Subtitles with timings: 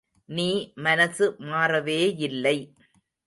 [0.29, 0.47] நீ
[0.85, 2.57] மனசு மாறவேயில்லை.